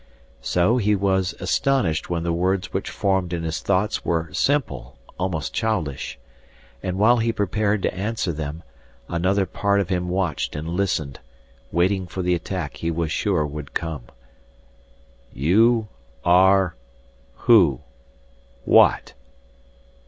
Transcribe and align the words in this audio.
So 0.41 0.77
he 0.77 0.95
was 0.95 1.35
astonished 1.39 2.09
when 2.09 2.23
the 2.23 2.33
words 2.33 2.73
which 2.73 2.89
formed 2.89 3.33
in 3.33 3.43
his 3.43 3.59
thoughts 3.59 4.03
were 4.03 4.33
simple, 4.33 4.97
almost 5.19 5.53
childish. 5.53 6.17
And 6.81 6.97
while 6.97 7.17
he 7.17 7.31
prepared 7.31 7.83
to 7.83 7.93
answer 7.93 8.31
them, 8.31 8.63
another 9.07 9.45
part 9.45 9.79
of 9.79 9.89
him 9.89 10.09
watched 10.09 10.55
and 10.55 10.67
listened, 10.67 11.19
waiting 11.71 12.07
for 12.07 12.23
the 12.23 12.33
attack 12.33 12.77
he 12.77 12.89
was 12.89 13.11
sure 13.11 13.45
would 13.45 13.75
come. 13.75 14.05
"You 15.31 15.87
are 16.25 16.73
who 17.47 17.81
what?" 18.65 19.13